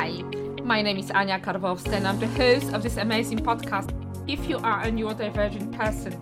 [0.00, 0.22] Hi,
[0.64, 3.92] my name is Anya Karwowska and I'm the host of this amazing podcast.
[4.26, 6.16] If you are a neurodivergent person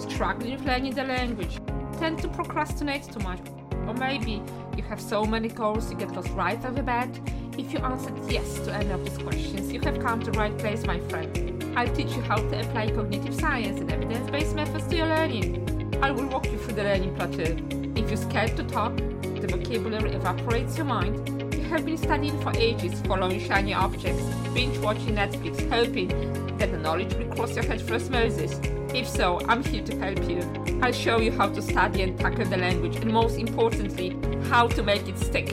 [0.00, 1.58] struggling with learning the language,
[1.98, 3.40] tend to procrastinate too much,
[3.86, 4.40] or maybe
[4.78, 7.20] you have so many goals you get lost right off the bat,
[7.58, 10.56] if you answered yes to any of these questions, you have come to the right
[10.56, 11.62] place, my friend.
[11.76, 15.98] I'll teach you how to apply cognitive science and evidence-based methods to your learning.
[16.02, 17.58] I will walk you through the learning plateau.
[17.94, 21.37] If you're scared to talk, the vocabulary evaporates your mind,
[21.68, 24.22] have been studying for ages, following shiny objects,
[24.54, 26.08] binge watching Netflix, hoping
[26.56, 28.58] that the knowledge will cross your head for osmosis.
[28.94, 30.40] If so, I'm here to help you.
[30.82, 34.16] I'll show you how to study and tackle the language, and most importantly,
[34.48, 35.52] how to make it stick.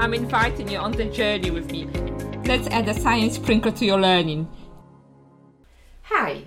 [0.00, 1.84] I'm inviting you on the journey with me.
[2.46, 4.48] Let's add a science sprinkle to your learning.
[6.04, 6.44] Hi,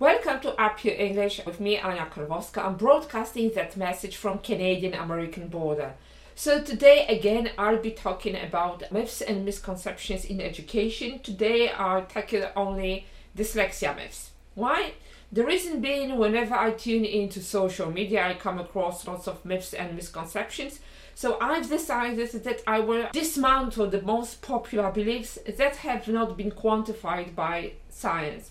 [0.00, 2.64] welcome to Up Your English with me, Anna Karwowska.
[2.64, 5.94] I'm broadcasting that message from Canadian-American border.
[6.38, 11.18] So today again I'll be talking about myths and misconceptions in education.
[11.20, 14.32] Today I'll tackle only dyslexia myths.
[14.54, 14.92] Why?
[15.32, 19.72] The reason being whenever I tune into social media I come across lots of myths
[19.72, 20.78] and misconceptions.
[21.14, 26.50] So I've decided that I will dismantle the most popular beliefs that have not been
[26.50, 28.50] quantified by science.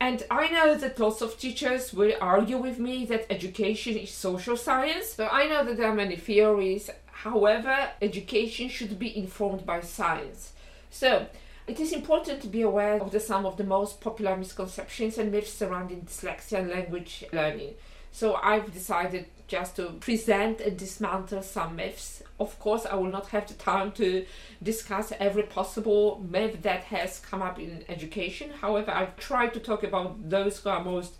[0.00, 4.56] And I know that lots of teachers will argue with me that education is social
[4.56, 5.14] science.
[5.14, 6.88] So I know that there are many theories
[7.22, 10.52] However, education should be informed by science.
[10.88, 11.26] So,
[11.66, 15.32] it is important to be aware of the, some of the most popular misconceptions and
[15.32, 17.74] myths surrounding dyslexia and language learning.
[18.12, 22.22] So, I've decided just to present and dismantle some myths.
[22.38, 24.24] Of course, I will not have the time to
[24.62, 28.50] discuss every possible myth that has come up in education.
[28.60, 31.14] However, I've tried to talk about those who are most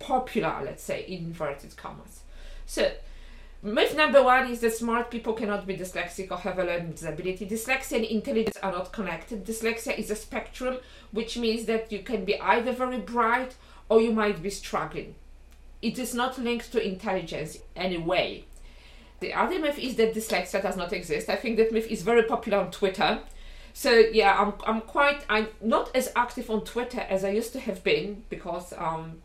[0.00, 2.22] popular, let's say, in inverted commas.
[2.66, 2.90] So,
[3.60, 7.44] Myth number one is that smart people cannot be dyslexic or have a learning disability.
[7.44, 9.44] Dyslexia and intelligence are not connected.
[9.44, 10.78] Dyslexia is a spectrum,
[11.10, 13.56] which means that you can be either very bright
[13.88, 15.16] or you might be struggling.
[15.82, 18.44] It is not linked to intelligence in any way.
[19.18, 21.28] The other myth is that dyslexia does not exist.
[21.28, 23.20] I think that myth is very popular on Twitter.
[23.72, 27.60] So yeah, I'm, I'm quite I'm not as active on Twitter as I used to
[27.60, 29.20] have been because um,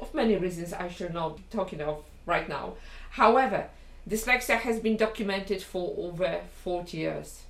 [0.00, 2.74] of many reasons I shall not be talking of right now.
[3.12, 3.68] However,
[4.08, 7.42] dyslexia has been documented for over 40 years.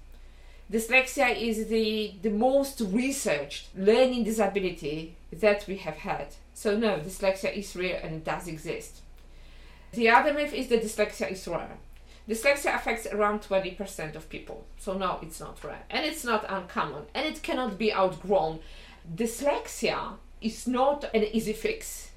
[0.70, 6.28] Dyslexia is the, the most researched learning disability that we have had.
[6.52, 9.02] So, no, dyslexia is real and it does exist.
[9.92, 11.76] The other myth is that dyslexia is rare.
[12.28, 14.64] Dyslexia affects around 20% of people.
[14.78, 15.82] So, no, it's not rare.
[15.90, 17.04] And it's not uncommon.
[17.14, 18.58] And it cannot be outgrown.
[19.14, 22.11] Dyslexia is not an easy fix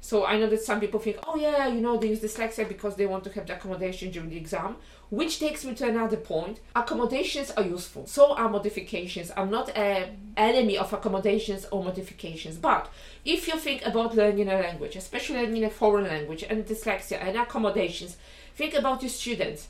[0.00, 2.96] so I know that some people think, oh yeah, you know, they use dyslexia because
[2.96, 4.76] they want to have the accommodation during the exam,
[5.10, 6.60] which takes me to another point.
[6.74, 8.06] Accommodations are useful.
[8.06, 9.30] So are modifications.
[9.36, 12.90] I'm not an enemy of accommodations or modifications, but
[13.24, 17.36] if you think about learning a language, especially learning a foreign language and dyslexia and
[17.36, 18.16] accommodations,
[18.54, 19.68] think about your students.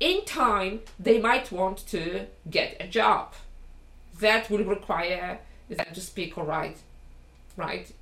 [0.00, 3.34] In time, they might want to get a job.
[4.20, 6.78] That will require them to speak or write,
[7.56, 7.92] right?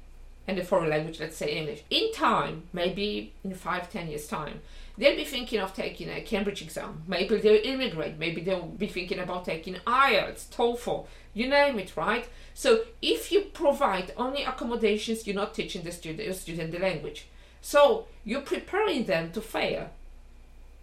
[0.49, 4.61] And a foreign language, let's say English, in time, maybe in five, ten years' time,
[4.99, 7.03] they'll be thinking of taking a Cambridge exam.
[7.07, 8.19] Maybe they'll immigrate.
[8.19, 12.29] Maybe they'll be thinking about taking IELTS, TOEFL, you name it, right?
[12.55, 17.27] So if you provide only accommodations, you're not teaching the student, your student the language.
[17.61, 19.91] So you're preparing them to fail,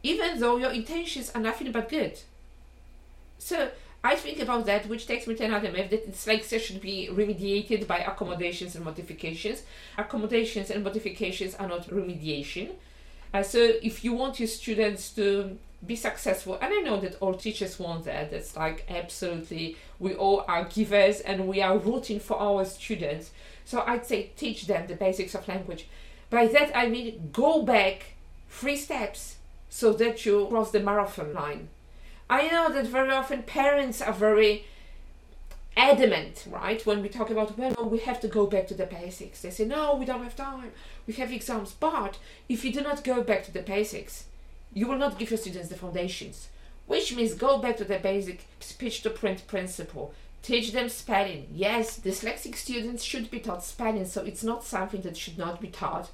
[0.01, 2.19] even though your intentions are nothing but good.
[3.37, 3.69] So
[4.03, 7.85] I think about that, which takes me to another myth that dyslexia should be remediated
[7.85, 9.63] by accommodations and modifications.
[9.97, 12.71] Accommodations and modifications are not remediation.
[13.33, 17.33] Uh, so if you want your students to be successful, and I know that all
[17.33, 22.39] teachers want that, that's like absolutely, we all are givers and we are rooting for
[22.39, 23.31] our students.
[23.65, 25.87] So I'd say teach them the basics of language.
[26.29, 28.13] By that I mean go back
[28.49, 29.37] three steps
[29.69, 31.69] so that you cross the marathon line
[32.29, 34.65] I know that very often parents are very
[35.75, 36.85] adamant, right?
[36.85, 39.41] When we talk about, well, we have to go back to the basics.
[39.41, 40.71] They say, no, we don't have time.
[41.07, 41.71] We have exams.
[41.71, 42.17] But
[42.47, 44.25] if you do not go back to the basics,
[44.73, 46.49] you will not give your students the foundations,
[46.85, 50.13] which means go back to the basic speech to print principle.
[50.43, 51.47] Teach them spelling.
[51.51, 55.67] Yes, dyslexic students should be taught spelling, so it's not something that should not be
[55.67, 56.11] taught.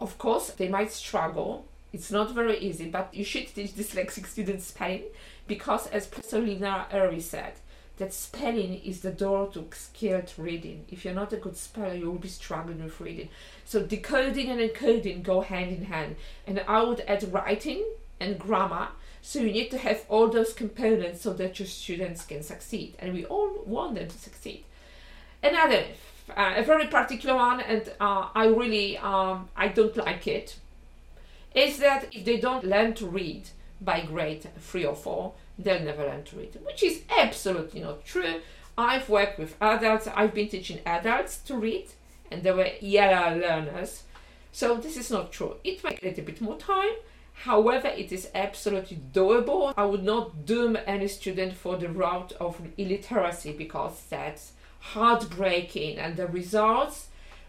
[0.00, 1.66] Of course, they might struggle.
[1.92, 5.04] It's not very easy, but you should teach dyslexic students spelling
[5.46, 7.54] because as Professor Linnea Ehri said,
[7.96, 10.84] that spelling is the door to skilled reading.
[10.88, 13.28] If you're not a good speller, you will be struggling with reading.
[13.64, 16.16] So decoding and encoding go hand in hand.
[16.46, 17.84] And I would add writing
[18.20, 18.88] and grammar
[19.20, 23.12] So you need to have all those components so that your students can succeed, and
[23.12, 24.64] we all want them to succeed.
[25.42, 25.84] Another,
[26.36, 30.56] uh, a very particular one, and uh, I really um, I don't like it,
[31.58, 33.48] is that if they don't learn to read
[33.80, 38.40] by grade three or four, they'll never learn to read, which is absolutely not true.
[38.76, 40.06] I've worked with adults.
[40.14, 41.88] I've been teaching adults to read,
[42.30, 44.04] and they were yellow learners.
[44.52, 45.56] So this is not true.
[45.64, 46.92] It might take a bit more time.
[47.32, 49.72] However, it is absolutely doable.
[49.76, 55.98] I would not doom any student for the route of illiteracy because that's heartbreaking.
[55.98, 57.08] And the results,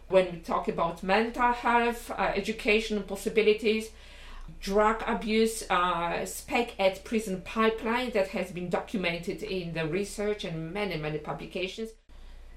[0.09, 3.91] when we talk about mental health, uh, educational possibilities,
[4.59, 10.73] drug abuse, uh, spec ed prison pipeline that has been documented in the research and
[10.73, 11.91] many, many publications.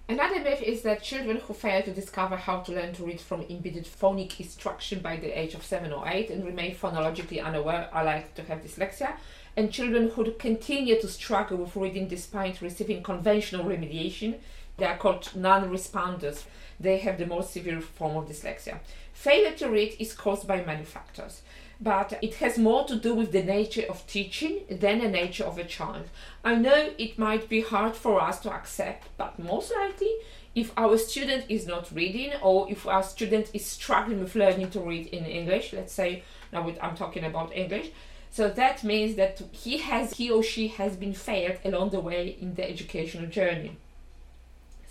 [0.08, 3.43] Another myth is that children who fail to discover how to learn to read from
[3.43, 8.04] embedded phonic instruction by the age of 7 or 8 and remain phonologically unaware are
[8.04, 9.14] likely to have dyslexia,
[9.56, 14.38] and children who continue to struggle with reading despite receiving conventional remediation,
[14.76, 16.44] they are called non responders.
[16.80, 18.80] They have the most severe form of dyslexia.
[19.12, 21.42] Failure to read is caused by many factors
[21.82, 25.58] but it has more to do with the nature of teaching than the nature of
[25.58, 26.08] a child.
[26.44, 30.12] I know it might be hard for us to accept, but most likely,
[30.54, 34.80] if our student is not reading or if our student is struggling with learning to
[34.80, 36.22] read in English, let's say
[36.52, 37.90] now I'm talking about English,
[38.30, 42.36] so that means that he has he or she has been failed along the way
[42.40, 43.76] in the educational journey.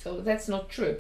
[0.02, 1.00] So that's not true.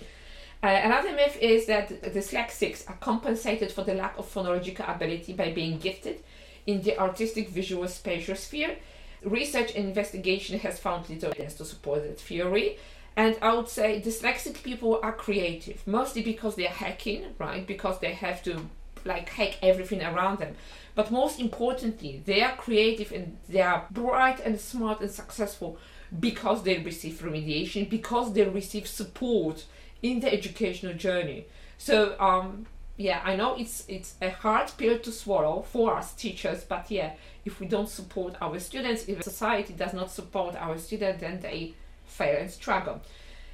[0.63, 5.51] Uh, another myth is that dyslexics are compensated for the lack of phonological ability by
[5.51, 6.23] being gifted
[6.67, 8.77] in the artistic visual spatial sphere.
[9.23, 12.77] Research and investigation has found little evidence to support that theory.
[13.15, 17.65] And I would say dyslexic people are creative, mostly because they're hacking, right?
[17.65, 18.69] Because they have to
[19.03, 20.55] like hack everything around them.
[20.93, 25.79] But most importantly, they are creative and they are bright and smart and successful
[26.19, 29.65] because they receive remediation, because they receive support
[30.01, 31.45] in the educational journey.
[31.77, 32.65] So um,
[32.97, 37.13] yeah, I know it's it's a hard pill to swallow for us teachers, but yeah,
[37.45, 41.73] if we don't support our students, if society does not support our students, then they
[42.05, 43.01] fail and struggle.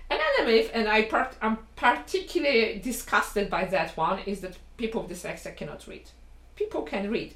[0.10, 5.12] Another myth, and I part, I'm particularly disgusted by that one, is that people with
[5.12, 6.10] dyslexia cannot read.
[6.56, 7.34] People can read.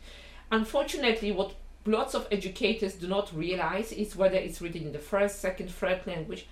[0.51, 1.53] Unfortunately, what
[1.85, 6.05] lots of educators do not realize is whether it's written in the first, second, third
[6.05, 6.47] language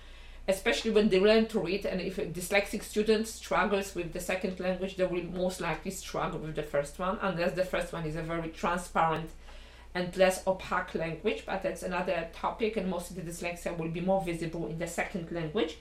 [0.48, 4.58] especially when they learn to read and if a dyslexic student struggles with the second
[4.58, 8.16] language they will most likely struggle with the first one unless the first one is
[8.16, 9.30] a very transparent
[9.94, 14.00] and less opaque language but that's another topic and most of the dyslexia will be
[14.00, 15.78] more visible in the second language.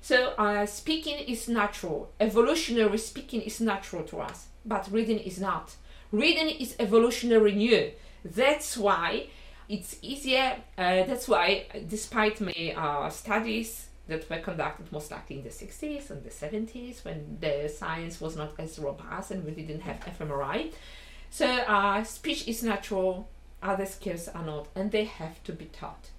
[0.00, 2.10] So uh, speaking is natural.
[2.18, 5.76] Evolutionary speaking is natural to us but reading is not.
[6.10, 7.92] Reading is evolutionary new
[8.24, 9.26] that's why
[9.68, 15.44] it's easier uh, that's why despite my uh, studies that were conducted most likely in
[15.44, 19.80] the 60s and the 70s when the science was not as robust and we didn't
[19.80, 20.72] have fMRI.
[21.30, 23.28] So uh, speech is natural,
[23.62, 26.10] other skills are not, and they have to be taught.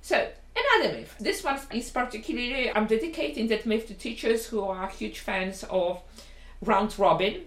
[0.00, 1.16] So another myth.
[1.18, 6.00] This one is particularly, I'm dedicating that myth to teachers who are huge fans of
[6.62, 7.42] round robin.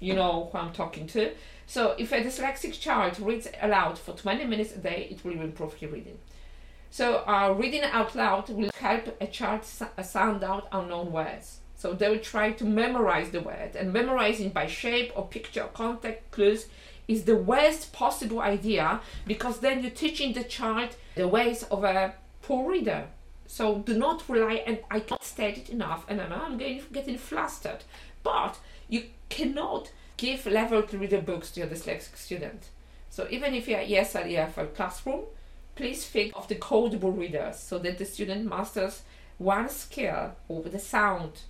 [0.00, 1.32] You know who I'm talking to.
[1.66, 5.80] So if a dyslexic child reads aloud for 20 minutes a day, it will improve
[5.80, 6.18] your reading.
[6.90, 11.60] So uh, reading out loud will help a child sound out unknown words.
[11.76, 15.68] So they will try to memorize the word, and memorizing by shape or picture or
[15.68, 16.66] context clues
[17.06, 22.14] is the worst possible idea because then you're teaching the child the ways of a
[22.42, 23.06] poor reader.
[23.48, 26.82] So do not rely, and I can't state it enough, and I know I'm getting,
[26.92, 27.82] getting flustered,
[28.22, 32.68] but you cannot give level to reader books to your dyslexic student.
[33.10, 35.24] So even if you're ESL, EFL classroom,
[35.78, 39.02] Please think of decodable readers so that the student masters
[39.38, 41.42] one skill over the sound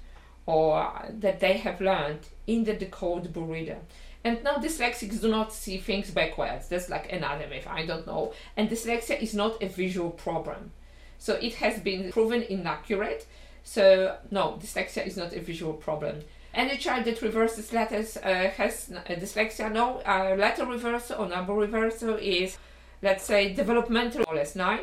[0.45, 3.79] or that they have learned in the decodable reader.
[4.23, 6.69] And now dyslexics do not see things backwards.
[6.69, 8.35] That's like another myth, I don't know.
[8.55, 10.73] And dyslexia is not a visual problem.
[11.19, 13.27] So it has been proven inaccurate.
[13.65, 16.23] So no, dyslexia is not a visual problem.
[16.55, 19.71] Any child that reverses letters uh, has dyslexia.
[19.71, 22.59] No, uh, letter reversal or number reversal is
[23.03, 24.81] let's say, developmental OLS9.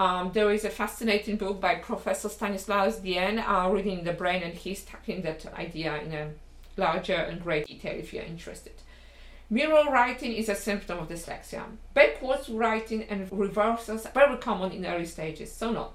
[0.00, 4.54] Um, there is a fascinating book by Professor Stanislas Dehaene, uh, Reading the Brain, and
[4.54, 6.30] he's tackling that idea in a
[6.76, 8.72] larger and great detail if you're interested.
[9.52, 11.64] Mirror writing is a symptom of dyslexia.
[11.92, 15.90] Backwards writing and reversals are very common in early stages, so no.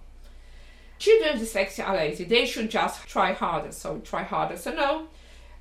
[1.00, 2.24] Children with dyslexia are lazy.
[2.24, 3.72] They should just try harder.
[3.72, 4.58] So try harder.
[4.58, 5.08] So no.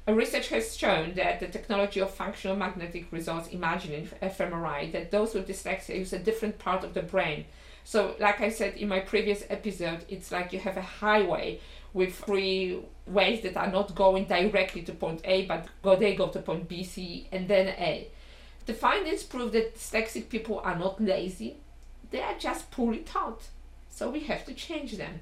[0.06, 5.48] Research has shown that the technology of functional magnetic resonance imaging fMRI, that those with
[5.48, 7.46] dyslexia use a different part of the brain.
[7.82, 11.60] So, like I said in my previous episode, it's like you have a highway
[11.96, 16.28] with three ways that are not going directly to point A, but go they go
[16.28, 18.08] to point B, C, and then A.
[18.66, 21.56] The findings prove that dyslexic people are not lazy;
[22.10, 23.44] they are just poorly taught.
[23.88, 25.20] So we have to change them.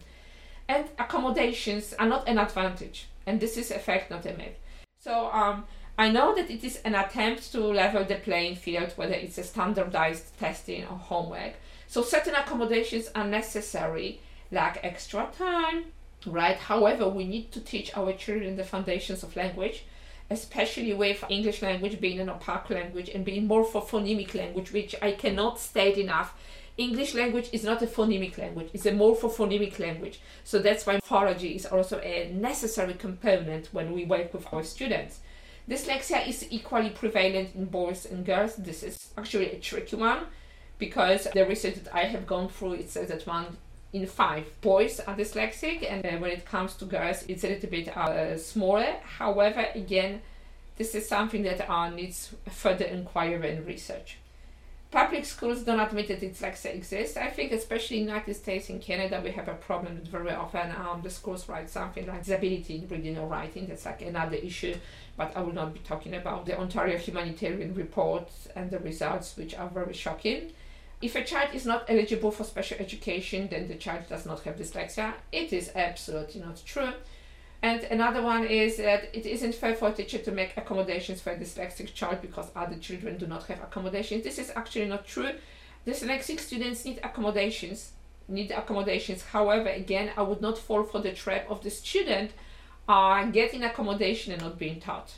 [0.67, 4.59] And accommodations are not an advantage, and this is a fact, not a myth.
[4.99, 5.67] So um,
[5.97, 9.45] I know that it is an attempt to level the playing field, whether it's a
[9.45, 11.55] standardized testing or homework.
[11.87, 15.85] So certain accommodations are necessary, like extra time,
[16.27, 16.57] right?
[16.57, 19.85] However, we need to teach our children the foundations of language,
[20.31, 25.59] especially with English language being an opaque language and being morphophonemic language, which I cannot
[25.59, 26.35] state enough.
[26.77, 30.21] English language is not a phonemic language, it's a morphophonemic language.
[30.43, 35.21] So that's why morphology is also a necessary component when we work with our students.
[35.69, 38.57] Dyslexia is equally prevalent in boys and girls.
[38.57, 40.27] This is actually a tricky one
[40.79, 43.57] because the research that I have gone through it says that one
[43.95, 47.71] in five boys are dyslexic, and uh, when it comes to girls, it's a little
[47.71, 48.97] bit uh, smaller.
[49.19, 50.21] However, again,
[50.77, 54.19] this is something that uh, needs further inquiry and research.
[54.91, 57.17] Public schools don't admit that dyslexia exists.
[57.17, 60.73] I think, especially in the United States and Canada, we have a problem very often
[60.73, 63.67] um, the schools write something like disability in reading or writing.
[63.67, 64.75] That's like another issue,
[65.17, 69.55] but I will not be talking about the Ontario Humanitarian Report and the results, which
[69.55, 70.53] are very shocking.
[71.05, 74.57] If a child is not eligible for special education, then the child does not have
[74.57, 75.13] dyslexia.
[75.33, 76.95] It is absolutely not true.
[77.61, 81.33] And another one is that it isn't fair for a teacher to make accommodations for
[81.33, 84.25] a dyslexic child because other children do not have accommodations.
[84.25, 85.33] This is actually not true.
[85.87, 87.93] Dyslexic students need accommodations,
[88.27, 89.25] need accommodations.
[89.25, 92.31] However, again, I would not fall for the trap of the student
[92.89, 95.13] uh, getting accommodation and not being taught.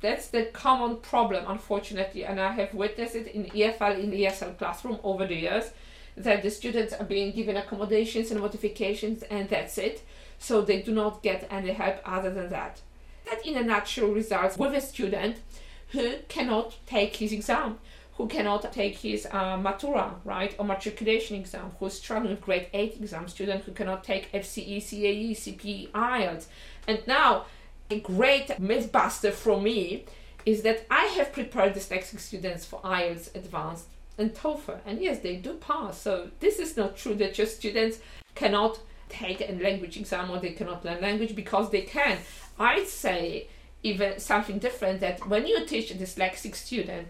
[0.00, 4.98] That's the common problem, unfortunately, and I have witnessed it in EFL, in ESL classroom
[5.02, 5.70] over the years,
[6.16, 10.02] that the students are being given accommodations and modifications, and that's it.
[10.38, 12.80] So they do not get any help other than that.
[13.24, 15.38] That, in a nutshell, results with a student
[15.88, 17.78] who cannot take his exam,
[18.16, 22.68] who cannot take his uh, matura, right, or matriculation exam, who is struggling with grade
[22.72, 26.46] 8 exam, student who cannot take FCE, CAE, CP, IELTS.
[26.86, 27.46] And now
[27.90, 30.04] a great mythbuster for me
[30.44, 33.86] is that I have prepared dyslexic students for IELTS Advanced
[34.18, 36.00] and TOEFL, and yes, they do pass.
[36.00, 37.98] So this is not true that your students
[38.34, 38.78] cannot
[39.08, 42.18] take a language exam or they cannot learn language because they can.
[42.58, 43.48] I'd say
[43.82, 47.08] even something different that when you teach a dyslexic student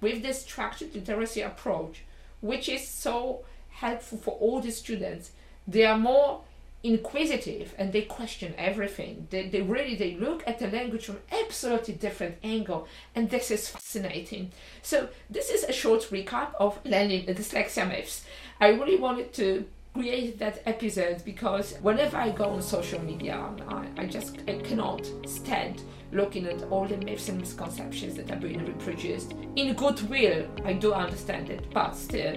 [0.00, 2.02] with this structured literacy approach,
[2.40, 5.30] which is so helpful for all the students,
[5.66, 6.42] they are more
[6.82, 9.26] inquisitive and they question everything.
[9.30, 13.68] They, they really they look at the language from absolutely different angle and this is
[13.68, 14.52] fascinating.
[14.82, 18.24] So this is a short recap of learning the uh, dyslexia myths.
[18.60, 23.58] I really wanted to create that episode because whenever i go on social media um,
[23.68, 28.40] i, I just I cannot stand looking at all the myths and misconceptions that are
[28.40, 29.34] being reproduced.
[29.56, 32.36] In goodwill i do understand it but still.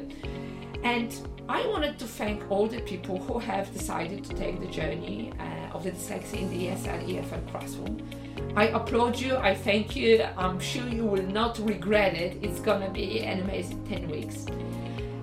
[0.84, 1.16] And
[1.48, 5.76] I wanted to thank all the people who have decided to take the journey uh,
[5.76, 8.02] of the dyslexia in the ESL EFL classroom.
[8.56, 12.40] I applaud you, I thank you, I'm sure you will not regret it.
[12.42, 14.48] It's gonna be an amazing 10 weeks.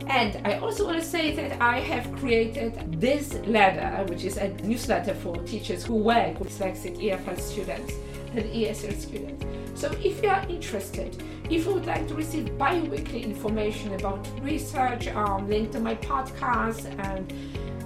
[0.07, 4.49] And I also want to say that I have created this letter, which is a
[4.63, 7.95] newsletter for teachers who work with dyslexic EFL students
[8.35, 9.45] and ESL students.
[9.75, 15.09] So if you are interested, if you would like to receive bi-weekly information about research,
[15.09, 17.33] um, link to my podcast and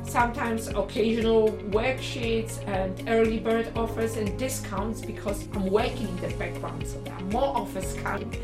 [0.08, 6.86] sometimes occasional worksheets and early bird offers and discounts because I'm working in the background
[6.86, 8.34] so there are more offers coming.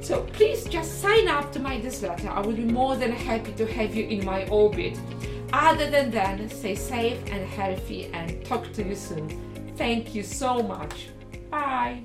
[0.00, 2.28] So please just sign up to my newsletter.
[2.28, 4.98] I will be more than happy to have you in my orbit.
[5.52, 9.28] Other than that, stay safe and healthy and talk to you soon.
[9.76, 11.08] Thank you so much.
[11.50, 12.04] Bye.